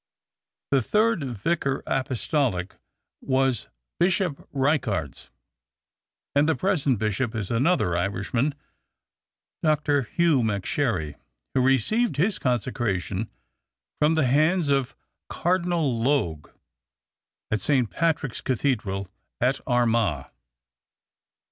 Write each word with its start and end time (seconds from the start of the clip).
The 0.71 0.81
third 0.81 1.23
Vicar 1.23 1.83
Apostolic 1.85 2.75
was 3.21 3.67
Bishop 3.99 4.49
Ricards, 4.51 5.29
and 6.35 6.49
the 6.49 6.55
present 6.55 6.97
bishop 6.97 7.35
is 7.35 7.51
another 7.51 7.95
Irishman, 7.95 8.55
Dr. 9.61 10.01
Hugh 10.01 10.41
McSherry, 10.41 11.13
who 11.53 11.61
received 11.61 12.17
his 12.17 12.39
consecration 12.39 13.29
from 13.99 14.15
the 14.15 14.25
hands 14.25 14.69
of 14.69 14.95
Cardinal 15.29 15.99
Logue 16.01 16.49
in 17.51 17.59
St. 17.59 17.87
Patrick's 17.91 18.41
Cathedral 18.41 19.07
at 19.39 19.59
Armagh. 19.67 20.31